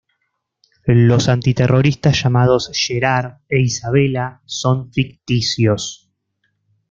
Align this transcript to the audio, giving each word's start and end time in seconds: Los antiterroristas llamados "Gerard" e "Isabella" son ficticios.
Los 0.87 1.29
antiterroristas 1.29 2.23
llamados 2.23 2.71
"Gerard" 2.73 3.35
e 3.47 3.59
"Isabella" 3.59 4.41
son 4.45 4.91
ficticios. 4.91 6.11